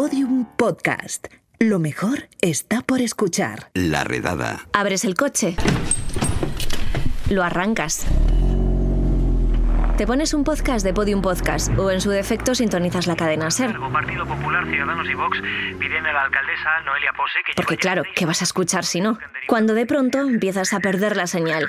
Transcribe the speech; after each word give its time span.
Podium 0.00 0.46
Podcast. 0.56 1.26
Lo 1.58 1.78
mejor 1.78 2.30
está 2.40 2.80
por 2.80 3.02
escuchar. 3.02 3.68
La 3.74 4.02
redada. 4.02 4.60
Abres 4.72 5.04
el 5.04 5.14
coche. 5.14 5.56
Lo 7.28 7.42
arrancas. 7.42 8.06
Te 9.98 10.06
pones 10.06 10.32
un 10.32 10.42
podcast 10.42 10.86
de 10.86 10.94
Podium 10.94 11.20
Podcast 11.20 11.70
o 11.78 11.90
en 11.90 12.00
su 12.00 12.08
defecto 12.08 12.54
sintonizas 12.54 13.06
la 13.06 13.14
cadena 13.14 13.50
SER. 13.50 13.76
Como 13.76 13.92
Partido 13.92 14.24
Popular, 14.24 14.66
Ciudadanos 14.66 15.06
y 15.06 15.12
Vox 15.12 15.38
piden 15.78 16.06
a 16.06 16.12
la 16.14 16.22
alcaldesa 16.22 16.80
Noelia 16.86 17.12
Pose 17.12 17.40
que 17.44 17.52
Porque 17.54 17.76
claro, 17.76 18.02
¿qué 18.14 18.24
vas 18.24 18.40
a 18.40 18.44
escuchar 18.44 18.86
si 18.86 19.02
no? 19.02 19.18
Cuando 19.46 19.74
de 19.74 19.84
pronto 19.84 20.20
empiezas 20.20 20.72
a 20.72 20.80
perder 20.80 21.18
la 21.18 21.26
señal. 21.26 21.68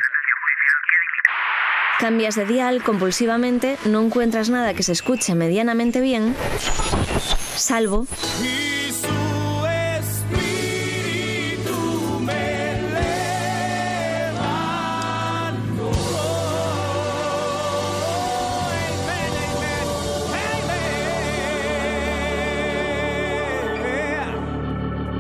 Cambias 2.00 2.36
de 2.36 2.46
dial 2.46 2.82
compulsivamente, 2.82 3.78
no 3.86 4.02
encuentras 4.02 4.50
nada 4.50 4.74
que 4.74 4.84
se 4.84 4.94
escuche 4.94 5.36
medianamente 5.36 6.00
bien, 6.00 6.34
salvo 7.62 8.08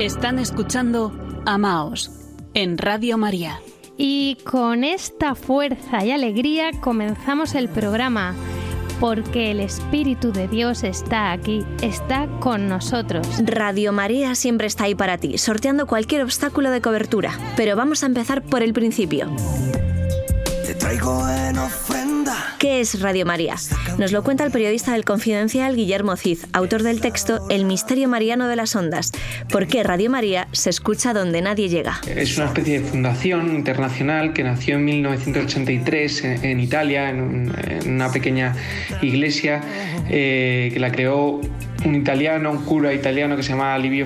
Están 0.02 0.40
escuchando 0.40 1.14
Amaos 1.46 2.10
en 2.56 2.80
Radio 2.80 3.20
María. 3.20 3.60
Y 3.98 4.38
con 4.44 4.84
esta 4.84 5.36
fuerza 5.36 6.04
y 6.04 6.10
alegría 6.10 6.72
comenzamos 6.82 7.54
el 7.54 7.70
programa, 7.70 8.34
porque 9.02 9.50
el 9.50 9.60
Espíritu 9.60 10.32
de 10.32 10.48
Dios 10.48 10.84
está 10.84 11.32
aquí, 11.32 11.66
está 11.82 12.28
con 12.40 12.70
nosotros. 12.70 13.28
Radio 13.44 13.92
María 13.92 14.36
siempre 14.36 14.68
está 14.68 14.84
ahí 14.84 14.94
para 14.94 15.18
ti, 15.18 15.40
sorteando 15.40 15.88
cualquier 15.88 16.22
obstáculo 16.22 16.70
de 16.70 16.82
cobertura. 16.82 17.38
Pero 17.58 17.76
vamos 17.76 18.04
a 18.04 18.06
empezar 18.06 18.44
por 18.44 18.62
el 18.62 18.74
principio. 18.74 19.36
Te 20.68 20.76
traigo 20.76 21.28
en 21.28 21.58
ofrenda. 21.58 22.56
¿Qué 22.60 22.80
es 22.80 23.02
Radio 23.02 23.26
María? 23.26 23.56
Nos 24.02 24.12
lo 24.12 24.24
cuenta 24.24 24.44
el 24.44 24.50
periodista 24.50 24.94
del 24.94 25.06
Confidencial 25.06 25.76
Guillermo 25.76 26.18
Cid, 26.18 26.40
autor 26.54 26.82
del 26.82 27.02
texto 27.02 27.46
El 27.52 27.66
misterio 27.66 28.10
mariano 28.10 28.48
de 28.48 28.56
las 28.56 28.76
ondas. 28.76 29.12
¿Por 29.52 29.68
qué 29.68 29.84
Radio 29.84 30.10
María 30.10 30.48
se 30.54 30.72
escucha 30.72 31.14
donde 31.14 31.40
nadie 31.44 31.70
llega? 31.70 32.02
Es 32.08 32.36
una 32.36 32.48
especie 32.48 32.82
de 32.82 32.88
fundación 32.88 33.54
internacional 33.54 34.34
que 34.34 34.44
nació 34.44 34.78
en 34.78 34.86
1983 34.86 36.24
en, 36.24 36.60
Italia, 36.60 37.12
en 37.12 37.54
una 37.86 38.12
pequeña 38.12 38.56
iglesia 39.04 39.62
eh, 40.10 40.72
que 40.74 40.80
la 40.80 40.92
creó 40.92 41.40
un 41.86 41.96
italiano, 41.96 42.52
un 42.52 42.64
cura 42.64 42.94
italiano 42.94 43.36
que 43.36 43.44
se 43.44 43.50
llama 43.50 43.78
Livio 43.78 44.06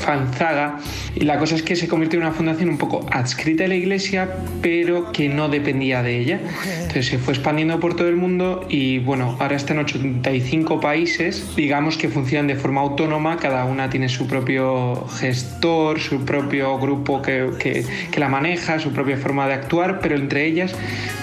Fanzaga. 0.00 0.78
Y 1.14 1.24
la 1.24 1.38
cosa 1.38 1.54
es 1.54 1.62
que 1.62 1.76
se 1.76 1.88
convirtió 1.88 2.18
en 2.18 2.26
una 2.26 2.34
fundación 2.34 2.68
un 2.68 2.78
poco 2.78 3.06
adscrita 3.10 3.64
a 3.64 3.68
la 3.68 3.74
iglesia, 3.74 4.28
pero 4.62 5.12
que 5.12 5.28
no 5.28 5.48
dependía 5.48 6.02
de 6.02 6.18
ella. 6.18 6.40
Entonces 6.78 7.06
se 7.06 7.18
fue 7.18 7.34
expandiendo 7.34 7.80
por 7.80 7.96
todo 7.96 8.08
el 8.08 8.16
mundo 8.16 8.66
y 8.68 8.98
bueno, 8.98 9.36
ahora 9.40 9.56
está 9.56 9.72
en 9.72 9.80
85 9.80 10.80
países, 10.80 11.54
digamos 11.56 11.96
que 11.96 12.08
funcionan 12.08 12.46
de 12.46 12.56
forma 12.56 12.80
autónoma, 12.80 13.36
cada 13.38 13.64
una 13.64 13.90
tiene 13.90 14.08
su 14.08 14.26
propio 14.26 15.06
gestor, 15.18 16.00
su 16.00 16.24
propio 16.24 16.78
grupo 16.78 17.22
que, 17.22 17.50
que- 17.58 17.84
que 18.10 18.20
la 18.20 18.28
maneja, 18.28 18.78
su 18.78 18.92
propia 18.92 19.16
forma 19.16 19.46
de 19.48 19.54
actuar, 19.54 20.00
pero 20.00 20.16
entre 20.16 20.46
ellas 20.46 20.74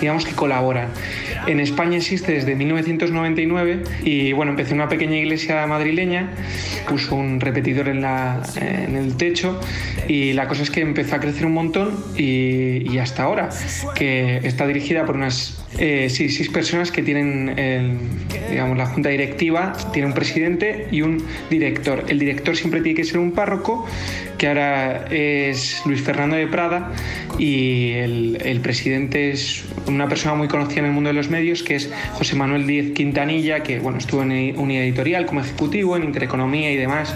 digamos 0.02 0.26
que 0.26 0.34
colaboran. 0.34 0.88
En 1.48 1.60
España 1.60 1.98
existe 1.98 2.32
desde 2.32 2.56
1999 2.56 3.84
y 4.04 4.32
bueno, 4.34 4.52
empecé 4.52 4.74
una 4.74 4.88
pequeña 4.88 5.18
iglesia 5.18 5.66
puso 6.88 7.16
un 7.16 7.40
repetidor 7.40 7.90
en, 7.90 8.02
la, 8.02 8.42
en 8.56 8.96
el 8.96 9.16
techo 9.16 9.60
y 10.08 10.34
la 10.34 10.48
cosa 10.48 10.64
es 10.64 10.72
que 10.72 10.82
empezó 10.82 11.16
a 11.16 11.20
crecer 11.20 11.46
un 11.46 11.54
montón 11.54 11.92
y, 12.16 12.92
y 12.92 12.98
hasta 13.00 13.24
ahora, 13.24 13.50
que 13.96 14.38
está 14.44 14.68
dirigida 14.68 15.06
por 15.06 15.16
unas 15.16 15.63
eh, 15.78 16.08
sí, 16.10 16.30
seis 16.30 16.50
personas 16.50 16.92
que 16.92 17.02
tienen 17.04 17.58
el- 17.58 17.98
digamos, 18.50 18.78
la 18.78 18.86
junta 18.86 19.10
directiva, 19.10 19.74
tiene 19.92 20.08
un 20.08 20.14
presidente 20.14 20.88
y 20.92 21.02
un 21.02 21.24
director. 21.50 22.06
El 22.08 22.20
director 22.20 22.56
siempre 22.56 22.82
tiene 22.82 22.96
que 22.98 23.04
ser 23.04 23.20
un 23.20 23.32
párroco, 23.32 23.86
que 24.38 24.48
ahora 24.48 25.06
es 25.10 25.82
Luis 25.86 26.02
Fernando 26.02 26.36
de 26.36 26.48
Prada, 26.48 26.92
y 27.40 27.92
el, 27.92 28.38
el 28.44 28.60
presidente 28.60 29.32
es 29.32 29.64
una 29.88 30.08
persona 30.08 30.36
muy 30.36 30.48
conocida 30.48 30.82
en 30.82 30.86
el 30.88 30.92
mundo 30.92 31.10
de 31.10 31.14
los 31.14 31.30
medios, 31.30 31.64
que 31.64 31.76
es 31.76 31.90
José 32.14 32.36
Manuel 32.36 32.68
Díez 32.68 32.92
Quintanilla, 32.94 33.64
que 33.64 33.80
bueno, 33.80 33.98
estuvo 33.98 34.22
en 34.22 34.58
Unidad 34.60 34.84
Editorial 34.84 35.26
como 35.26 35.42
ejecutivo, 35.42 35.96
en 35.98 36.04
Intereconomía 36.04 36.72
y 36.72 36.76
demás. 36.78 37.16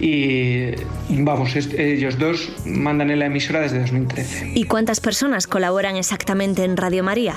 Y 0.00 0.72
vamos, 1.08 1.54
ellos 1.56 2.18
dos 2.18 2.52
mandan 2.66 3.10
en 3.10 3.18
la 3.18 3.26
emisora 3.26 3.60
desde 3.60 3.80
2013. 3.80 4.52
¿Y 4.54 4.64
cuántas 4.64 5.00
personas 5.00 5.46
colaboran 5.46 5.96
exactamente 5.96 6.64
en 6.64 6.76
Radio 6.76 7.02
María? 7.02 7.34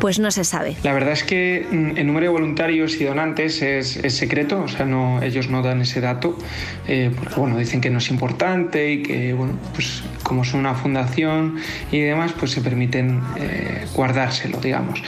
Pues 0.00 0.18
no 0.18 0.30
se 0.30 0.44
sabe. 0.44 0.76
La 0.82 0.92
verdad 0.92 1.12
es 1.12 1.24
que 1.24 1.66
mm, 1.70 1.96
el 1.96 2.06
número 2.06 2.24
de 2.26 2.30
voluntarios 2.32 3.00
y 3.00 3.04
donantes 3.04 3.62
es, 3.62 3.96
es 3.96 4.14
secreto, 4.14 4.60
o 4.62 4.68
sea, 4.68 4.84
no, 4.84 5.22
ellos 5.22 5.48
no 5.48 5.62
dan 5.62 5.80
ese 5.80 6.00
dato, 6.02 6.36
eh, 6.86 7.10
porque 7.16 7.34
bueno, 7.36 7.56
dicen 7.56 7.80
que 7.80 7.88
no 7.88 7.98
es 7.98 8.10
importante 8.10 8.92
y 8.92 9.02
que, 9.02 9.32
bueno, 9.32 9.54
pues 9.72 10.02
como 10.22 10.44
son 10.44 10.60
una 10.60 10.74
fundación 10.74 11.56
y 11.92 12.00
demás, 12.00 12.32
pues 12.38 12.50
se 12.50 12.60
permiten 12.60 13.20
eh, 13.36 13.86
guardárselo, 13.94 14.58
digamos. 14.60 15.02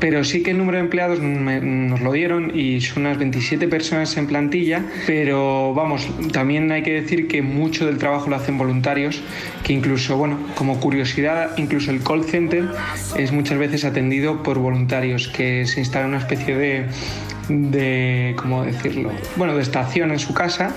Pero 0.00 0.24
sí 0.24 0.42
que 0.42 0.50
el 0.52 0.58
número 0.58 0.78
de 0.78 0.84
empleados 0.84 1.20
me- 1.20 1.60
nos 1.60 2.00
lo 2.00 2.12
dieron 2.12 2.56
y 2.58 2.80
son 2.80 3.04
unas 3.06 3.18
27 3.18 3.68
personas 3.68 4.16
en 4.16 4.26
plantilla, 4.26 4.84
pero 5.06 5.74
vamos, 5.74 6.08
también 6.32 6.39
hay 6.40 6.82
que 6.82 6.92
decir 6.92 7.28
que 7.28 7.42
mucho 7.42 7.86
del 7.86 7.98
trabajo 7.98 8.30
lo 8.30 8.36
hacen 8.36 8.58
voluntarios, 8.58 9.22
que 9.62 9.72
incluso, 9.72 10.16
bueno, 10.16 10.38
como 10.54 10.80
curiosidad, 10.80 11.56
incluso 11.56 11.90
el 11.90 12.02
call 12.02 12.24
center 12.24 12.68
es 13.16 13.32
muchas 13.32 13.58
veces 13.58 13.84
atendido 13.84 14.42
por 14.42 14.58
voluntarios 14.58 15.28
que 15.28 15.66
se 15.66 15.80
instala 15.80 16.06
una 16.06 16.18
especie 16.18 16.56
de 16.56 16.86
de, 17.50 18.34
¿cómo 18.36 18.64
decirlo? 18.64 19.10
Bueno, 19.36 19.56
de 19.56 19.62
estación 19.62 20.12
en 20.12 20.18
su 20.18 20.34
casa 20.34 20.72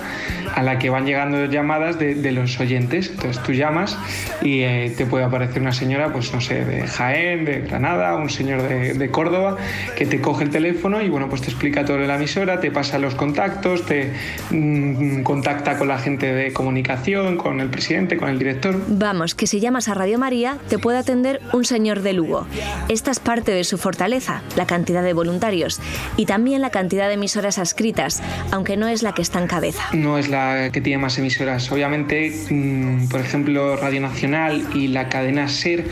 a 0.54 0.62
la 0.62 0.78
que 0.78 0.90
van 0.90 1.06
llegando 1.06 1.44
llamadas 1.46 1.98
de, 1.98 2.14
de 2.14 2.32
los 2.32 2.58
oyentes. 2.60 3.10
Entonces 3.10 3.42
tú 3.42 3.52
llamas 3.52 3.96
y 4.44 4.60
eh, 4.60 4.92
te 4.94 5.06
puede 5.06 5.24
aparecer 5.24 5.62
una 5.62 5.72
señora, 5.72 6.12
pues 6.12 6.32
no 6.34 6.40
sé, 6.40 6.66
de 6.66 6.86
Jaén, 6.86 7.46
de 7.46 7.62
Granada, 7.62 8.14
un 8.14 8.28
señor 8.28 8.62
de, 8.62 8.92
de 8.92 9.10
Córdoba, 9.10 9.56
que 9.96 10.04
te 10.04 10.20
coge 10.20 10.44
el 10.44 10.50
teléfono 10.50 11.00
y 11.00 11.08
bueno, 11.08 11.30
pues 11.30 11.40
te 11.40 11.48
explica 11.48 11.84
todo 11.86 11.96
de 11.96 12.06
la 12.06 12.16
emisora, 12.16 12.60
te 12.60 12.70
pasa 12.70 12.98
los 12.98 13.14
contactos, 13.14 13.86
te 13.86 14.12
mm, 14.50 15.22
contacta 15.22 15.78
con 15.78 15.88
la 15.88 15.98
gente 15.98 16.34
de 16.34 16.52
comunicación, 16.52 17.38
con 17.38 17.58
el 17.60 17.70
presidente, 17.70 18.18
con 18.18 18.28
el 18.28 18.38
director. 18.38 18.78
Vamos, 18.86 19.34
que 19.34 19.46
si 19.46 19.60
llamas 19.60 19.88
a 19.88 19.94
Radio 19.94 20.18
María 20.18 20.58
te 20.68 20.78
puede 20.78 20.98
atender 20.98 21.40
un 21.54 21.64
señor 21.64 22.02
de 22.02 22.12
Lugo. 22.12 22.46
Esta 22.90 23.10
es 23.10 23.20
parte 23.20 23.50
de 23.52 23.64
su 23.64 23.78
fortaleza, 23.78 24.42
la 24.56 24.66
cantidad 24.66 25.02
de 25.02 25.14
voluntarios 25.14 25.80
y 26.18 26.26
también 26.26 26.60
la 26.60 26.68
cantidad 26.68 27.08
de 27.08 27.14
emisoras 27.14 27.58
adscritas, 27.58 28.22
aunque 28.50 28.76
no 28.76 28.88
es 28.88 29.02
la 29.02 29.12
que 29.12 29.22
está 29.22 29.40
en 29.40 29.46
cabeza. 29.46 29.84
no 29.94 30.18
es 30.18 30.28
la 30.28 30.68
que 30.70 30.82
tiene 30.82 30.98
más 30.98 31.16
emisoras. 31.16 31.72
Obviamente, 31.72 32.30
mm, 32.50 33.08
por 33.08 33.20
ejemplo, 33.20 33.76
Radio 33.76 34.02
Nacional 34.02 34.33
y 34.74 34.88
la 34.88 35.08
cadena 35.08 35.48
SER 35.48 35.84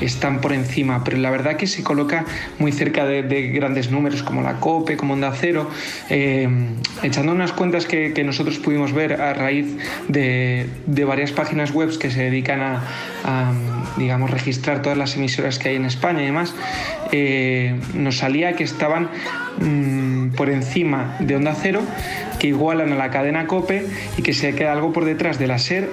están 0.00 0.40
por 0.40 0.52
encima, 0.52 1.04
pero 1.04 1.18
la 1.18 1.30
verdad 1.30 1.56
que 1.56 1.66
se 1.66 1.82
coloca 1.82 2.24
muy 2.58 2.72
cerca 2.72 3.04
de, 3.04 3.22
de 3.22 3.48
grandes 3.48 3.90
números 3.90 4.22
como 4.22 4.40
la 4.40 4.54
COPE, 4.54 4.96
como 4.96 5.14
Onda 5.14 5.32
Cero. 5.38 5.68
Eh, 6.08 6.48
echando 7.02 7.32
unas 7.32 7.52
cuentas 7.52 7.86
que, 7.86 8.20
nosotros 8.24 8.58
pudimos 8.58 8.92
ver 8.92 9.20
a 9.20 9.34
raíz 9.34 9.66
de, 10.08 10.66
varias 11.06 11.32
páginas 11.32 11.72
web 11.72 11.96
que 11.98 12.10
se 12.10 12.22
dedican 12.22 12.60
a, 12.60 12.82
a, 13.24 13.52
digamos, 13.96 14.30
registrar 14.30 14.82
todas 14.82 14.96
las 14.96 15.16
emisoras 15.16 15.58
que 15.58 15.70
hay 15.70 15.76
en 15.76 15.84
España 15.84 16.22
y 16.22 16.26
demás, 16.26 16.54
eh, 17.12 17.78
nos 17.94 18.18
salía 18.18 18.54
que 18.54 18.64
estaban 18.64 19.10
mm, 19.60 20.30
por 20.36 20.48
encima 20.48 21.16
de 21.20 21.36
Onda 21.36 21.54
Cero, 21.54 21.82
que 22.38 22.48
igualan 22.48 22.92
a 22.92 22.96
la 22.96 23.10
cadena 23.10 23.46
COPE 23.46 23.86
y 24.16 24.22
que 24.22 24.32
se 24.32 24.54
queda 24.54 24.72
algo 24.72 24.92
por 24.92 25.04
detrás 25.04 25.38
de 25.38 25.46
la 25.46 25.58
SER 25.58 25.90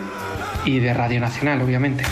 y 0.65 0.79
de 0.79 0.93
Radio 0.93 1.19
Nacional, 1.19 1.61
obviamente. 1.61 2.03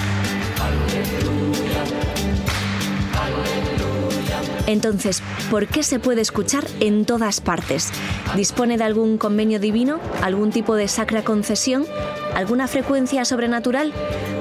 Entonces, 4.68 5.22
¿por 5.52 5.68
qué 5.68 5.84
se 5.84 6.00
puede 6.00 6.22
escuchar 6.22 6.66
en 6.80 7.06
todas 7.06 7.40
partes? 7.40 7.92
¿Dispone 8.36 8.78
de 8.78 8.84
algún 8.84 9.18
convenio 9.18 9.60
divino? 9.60 10.00
¿Algún 10.24 10.52
tipo 10.52 10.76
de 10.76 10.88
sacra 10.88 11.24
concesión? 11.24 11.86
¿Alguna 12.36 12.68
frecuencia 12.68 13.26
sobrenatural? 13.26 13.94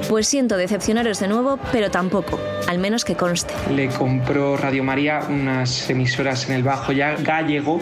Pues 0.09 0.27
siento 0.27 0.57
decepcionaros 0.57 1.19
de 1.19 1.27
nuevo, 1.27 1.59
pero 1.71 1.91
tampoco, 1.91 2.39
al 2.67 2.79
menos 2.79 3.05
que 3.05 3.15
conste. 3.15 3.53
Le 3.71 3.87
compró 3.87 4.57
Radio 4.57 4.83
María 4.83 5.21
unas 5.29 5.89
emisoras 5.89 6.49
en 6.49 6.55
el 6.55 6.63
Bajo 6.63 6.91
Gallego, 6.93 7.79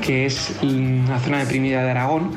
que 0.00 0.26
es 0.26 0.54
una 0.62 1.18
zona 1.20 1.38
deprimida 1.38 1.82
de 1.84 1.90
Aragón 1.90 2.32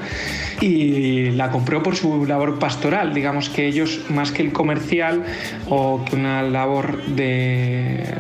y 0.61 1.31
la 1.31 1.51
compró 1.51 1.83
por 1.83 1.95
su 1.95 2.25
labor 2.25 2.59
pastoral. 2.59 3.13
Digamos 3.13 3.49
que 3.49 3.67
ellos, 3.67 4.01
más 4.09 4.31
que 4.31 4.41
el 4.41 4.51
comercial 4.51 5.23
o 5.69 6.03
que 6.03 6.15
una 6.15 6.41
labor 6.41 7.05
de, 7.07 8.15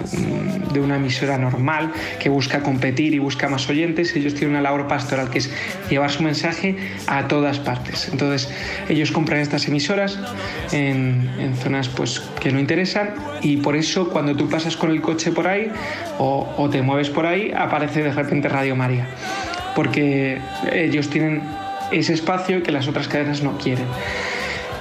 de 0.73 0.79
una 0.79 0.97
emisora 0.97 1.37
normal 1.37 1.91
que 2.19 2.29
busca 2.29 2.61
competir 2.61 3.13
y 3.13 3.19
busca 3.19 3.49
más 3.49 3.69
oyentes, 3.69 4.15
ellos 4.15 4.33
tienen 4.33 4.51
una 4.51 4.61
labor 4.61 4.87
pastoral 4.87 5.29
que 5.29 5.39
es 5.39 5.51
llevar 5.89 6.11
su 6.11 6.23
mensaje 6.23 6.75
a 7.07 7.27
todas 7.27 7.59
partes. 7.59 8.09
Entonces, 8.11 8.51
ellos 8.89 9.11
compran 9.11 9.39
estas 9.39 9.67
emisoras 9.67 10.19
en, 10.71 11.29
en 11.39 11.55
zonas 11.55 11.89
pues, 11.89 12.19
que 12.39 12.51
no 12.51 12.59
interesan 12.59 13.09
y 13.41 13.57
por 13.57 13.75
eso 13.75 14.09
cuando 14.09 14.35
tú 14.35 14.49
pasas 14.49 14.77
con 14.77 14.91
el 14.91 15.01
coche 15.01 15.31
por 15.31 15.47
ahí 15.47 15.71
o, 16.19 16.53
o 16.57 16.69
te 16.69 16.81
mueves 16.81 17.09
por 17.09 17.25
ahí, 17.25 17.51
aparece 17.55 18.03
de 18.03 18.11
repente 18.11 18.49
Radio 18.49 18.75
María. 18.75 19.07
Porque 19.75 20.39
ellos 20.73 21.07
tienen 21.09 21.43
ese 21.91 22.13
espacio 22.13 22.63
que 22.63 22.71
las 22.71 22.87
otras 22.87 23.07
cadenas 23.07 23.43
no 23.43 23.57
quieren. 23.57 23.85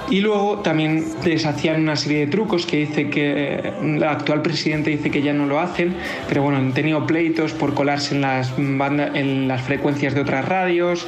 Y 0.09 0.21
luego 0.21 0.59
también 0.59 1.03
les 1.25 1.45
hacían 1.45 1.81
una 1.81 1.97
serie 1.97 2.19
de 2.19 2.27
trucos 2.27 2.65
que 2.65 2.77
dice 2.77 3.09
que 3.09 3.73
el 3.81 4.01
actual 4.03 4.41
presidente 4.41 4.89
dice 4.89 5.11
que 5.11 5.21
ya 5.21 5.33
no 5.33 5.45
lo 5.45 5.59
hacen, 5.59 5.95
pero 6.29 6.43
bueno, 6.43 6.59
han 6.59 6.73
tenido 6.73 7.05
pleitos 7.05 7.51
por 7.51 7.73
colarse 7.73 8.15
en 8.15 8.21
las, 8.21 8.53
en 8.57 9.49
las 9.49 9.61
frecuencias 9.63 10.13
de 10.13 10.21
otras 10.21 10.45
radios, 10.45 11.05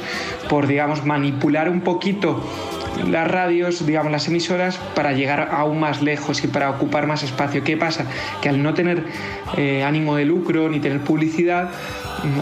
por, 0.50 0.66
digamos, 0.66 1.06
manipular 1.06 1.70
un 1.70 1.80
poquito 1.80 2.44
las 3.08 3.26
radios, 3.30 3.86
digamos, 3.86 4.12
las 4.12 4.28
emisoras, 4.28 4.76
para 4.94 5.12
llegar 5.12 5.48
aún 5.52 5.80
más 5.80 6.02
lejos 6.02 6.44
y 6.44 6.48
para 6.48 6.68
ocupar 6.68 7.06
más 7.06 7.22
espacio. 7.22 7.64
¿Qué 7.64 7.78
pasa? 7.78 8.04
Que 8.42 8.50
al 8.50 8.62
no 8.62 8.74
tener 8.74 9.04
eh, 9.56 9.82
ánimo 9.82 10.16
de 10.16 10.26
lucro 10.26 10.68
ni 10.68 10.80
tener 10.80 11.00
publicidad, 11.00 11.70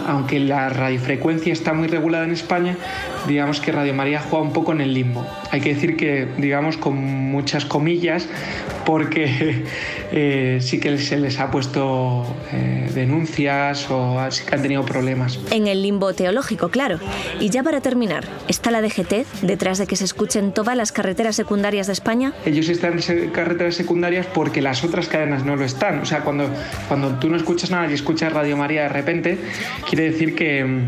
aunque 0.07 0.39
la 0.39 0.69
radiofrecuencia 0.69 1.53
está 1.53 1.73
muy 1.73 1.87
regulada 1.87 2.25
en 2.25 2.31
España, 2.31 2.75
digamos 3.27 3.59
que 3.59 3.71
Radio 3.71 3.93
María 3.93 4.21
juega 4.21 4.45
un 4.45 4.53
poco 4.53 4.71
en 4.71 4.81
el 4.81 4.93
limbo. 4.93 5.25
Hay 5.51 5.61
que 5.61 5.73
decir 5.73 5.95
que, 5.97 6.27
digamos, 6.37 6.77
con 6.77 6.95
muchas 6.95 7.65
comillas, 7.65 8.27
porque 8.85 9.65
eh, 10.11 10.59
sí 10.61 10.79
que 10.79 10.97
se 10.97 11.17
les 11.17 11.39
ha 11.39 11.51
puesto 11.51 12.25
eh, 12.51 12.89
denuncias 12.93 13.87
o 13.89 14.19
sí 14.31 14.43
que 14.45 14.55
han 14.55 14.61
tenido 14.61 14.85
problemas. 14.85 15.39
En 15.51 15.67
el 15.67 15.81
limbo 15.81 16.13
teológico, 16.13 16.69
claro. 16.69 16.99
Y 17.39 17.49
ya 17.49 17.63
para 17.63 17.81
terminar, 17.81 18.25
¿está 18.47 18.71
la 18.71 18.81
DGT 18.81 19.41
detrás 19.41 19.77
de 19.77 19.87
que 19.87 19.95
se 19.95 20.05
escuchen 20.05 20.51
todas 20.51 20.75
las 20.75 20.91
carreteras 20.91 21.35
secundarias 21.35 21.87
de 21.87 21.93
España? 21.93 22.33
Ellos 22.45 22.69
están 22.69 22.99
en 23.07 23.29
carreteras 23.29 23.75
secundarias 23.75 24.25
porque 24.33 24.61
las 24.61 24.83
otras 24.83 25.07
cadenas 25.07 25.45
no 25.45 25.55
lo 25.55 25.65
están. 25.65 25.99
O 25.99 26.05
sea, 26.05 26.21
cuando, 26.21 26.49
cuando 26.87 27.19
tú 27.19 27.29
no 27.29 27.37
escuchas 27.37 27.71
nada 27.71 27.89
y 27.89 27.93
escuchas 27.93 28.33
Radio 28.33 28.57
María 28.57 28.83
de 28.83 28.89
repente, 28.89 29.37
quiere 29.87 30.11
decir 30.11 30.35
que, 30.35 30.85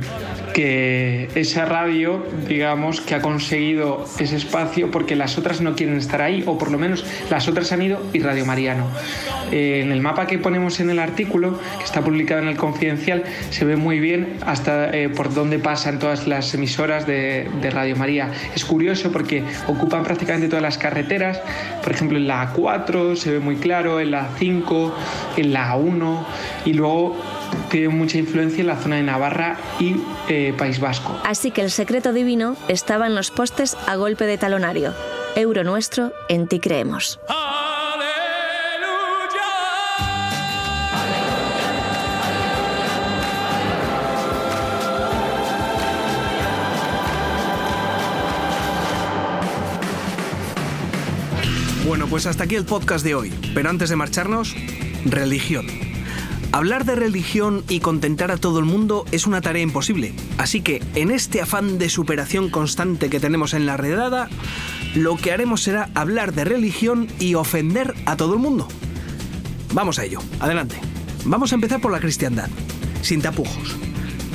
que 0.54 1.30
esa 1.36 1.66
radio, 1.66 2.25
digamos, 2.48 3.01
que 3.01 3.16
ha 3.16 3.22
conseguido 3.22 4.06
ese 4.19 4.36
espacio 4.36 4.92
porque 4.92 5.16
las 5.16 5.38
otras 5.38 5.62
no 5.62 5.75
quieren 5.75 5.98
estar 5.98 6.22
ahí, 6.22 6.44
o 6.45 6.57
por 6.57 6.72
lo 6.72 6.78
menos 6.78 7.06
las 7.30 7.48
otras 7.48 7.72
han 7.72 7.81
ido 7.81 8.01
y 8.13 8.19
Radio 8.19 8.45
María 8.45 8.75
no. 8.75 8.88
Eh, 9.51 9.81
en 9.83 9.92
el 9.92 10.01
mapa 10.01 10.28
que 10.28 10.38
ponemos 10.38 10.80
en 10.80 10.89
el 10.89 11.00
artículo, 11.00 11.60
que 11.78 11.83
está 11.83 12.01
publicado 12.01 12.42
en 12.42 12.48
el 12.48 12.57
Confidencial, 12.57 13.24
se 13.50 13.66
ve 13.66 13.75
muy 13.75 14.00
bien 14.00 14.38
hasta 14.45 14.95
eh, 14.95 15.10
por 15.10 15.33
dónde 15.33 15.60
pasan 15.60 16.00
todas 16.00 16.28
las 16.28 16.54
emisoras 16.54 17.07
de, 17.07 17.48
de 17.62 17.69
Radio 17.69 17.95
María. 17.95 18.31
Es 18.56 18.66
curioso 18.66 19.12
porque 19.12 19.44
ocupan 19.68 20.04
prácticamente 20.04 20.48
todas 20.48 20.63
las 20.63 20.78
carreteras, 20.78 21.42
por 21.83 21.92
ejemplo 21.92 22.18
en 22.18 22.28
la 22.28 22.54
A4 22.54 23.16
se 23.16 23.31
ve 23.31 23.39
muy 23.39 23.56
claro, 23.56 24.00
en 24.00 24.12
la 24.12 24.30
A5, 24.30 24.92
en 25.38 25.54
la 25.54 25.74
A1 25.74 26.25
y 26.66 26.74
luego 26.74 27.18
tiene 27.69 27.89
mucha 27.89 28.18
influencia 28.18 28.62
en 28.62 28.68
la 28.68 28.75
zona 28.77 28.98
de 28.98 29.03
Navarra 29.03 29.57
y 29.80 29.95
eh, 30.30 30.53
País 30.57 30.80
Vasco. 30.80 31.19
Así 31.25 31.51
que 31.51 31.62
el 31.62 31.71
secreto 31.71 32.13
divino 32.13 32.56
estaba 32.68 33.07
en 33.07 33.15
los 33.15 33.31
postes 33.31 33.77
a 33.88 33.95
golpe 33.95 34.25
de 34.25 34.38
talonario. 34.38 34.94
Euro 35.36 35.63
nuestro, 35.63 36.12
en 36.30 36.48
ti 36.48 36.59
creemos. 36.59 37.19
Bueno, 51.92 52.07
pues 52.07 52.25
hasta 52.25 52.45
aquí 52.45 52.56
el 52.56 52.63
podcast 52.63 53.04
de 53.04 53.15
hoy. 53.15 53.33
Pero 53.54 53.69
antes 53.69 53.89
de 53.89 53.97
marcharnos, 53.97 54.56
religión. 55.04 55.90
Hablar 56.53 56.83
de 56.83 56.95
religión 56.95 57.63
y 57.69 57.80
contentar 57.80 58.30
a 58.30 58.36
todo 58.36 58.59
el 58.59 58.65
mundo 58.65 59.06
es 59.12 59.25
una 59.25 59.39
tarea 59.39 59.63
imposible, 59.63 60.13
así 60.38 60.62
que 60.62 60.83
en 60.95 61.09
este 61.09 61.42
afán 61.42 61.77
de 61.77 61.88
superación 61.88 62.50
constante 62.50 63.09
que 63.09 63.21
tenemos 63.21 63.53
en 63.53 63.65
la 63.65 63.77
redada, 63.77 64.27
lo 64.94 65.15
que 65.15 65.31
haremos 65.31 65.62
será 65.62 65.89
hablar 65.95 66.33
de 66.33 66.44
religión 66.44 67.07
y 67.19 67.36
ofender 67.36 67.95
a 68.06 68.18
todo 68.18 68.33
el 68.33 68.39
mundo. 68.39 68.68
Vamos 69.74 69.98
a 69.98 70.03
ello, 70.03 70.19
adelante. 70.42 70.75
Vamos 71.24 71.53
a 71.53 71.56
empezar 71.56 71.80
por 71.80 71.94
la 71.94 72.01
cristiandad, 72.01 72.50
sin 73.01 73.21
tapujos. 73.21 73.77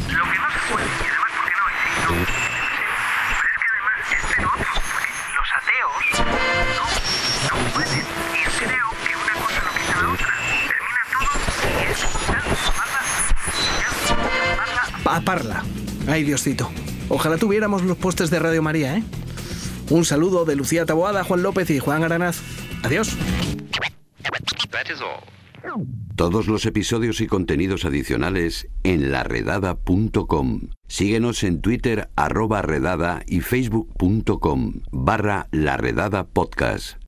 Lo 0.09 0.23
que 0.23 1.06
ya, 15.19 15.25
parla. 15.25 15.55
Pa 15.55 15.63
parla. 15.63 16.13
Ay, 16.13 16.25
Dioscito. 16.25 16.71
Ojalá 17.09 17.37
tuviéramos 17.39 17.83
los 17.83 17.97
postes 17.97 18.31
de 18.31 18.39
Radio 18.39 18.63
María, 18.63 18.97
¿eh? 18.97 19.03
Un 19.91 20.05
saludo 20.05 20.45
de 20.45 20.57
Lucía 20.57 20.85
Taboada, 20.85 21.23
Juan 21.25 21.43
López 21.43 21.71
y 21.71 21.79
Juan 21.79 22.03
Aranaz. 22.03 22.41
Adiós. 22.83 23.17
Todos 26.17 26.47
los 26.47 26.67
episodios 26.67 27.21
y 27.21 27.27
contenidos 27.27 27.85
adicionales 27.85 28.69
en 28.83 29.13
laredada.com. 29.13 30.61
Síguenos 30.89 31.43
en 31.45 31.61
Twitter 31.61 32.09
arroba 32.17 32.63
redada 32.63 33.23
y 33.27 33.41
facebook.com 33.41 34.81
barra 34.91 35.49
laredada 35.53 36.27
podcast. 36.27 37.06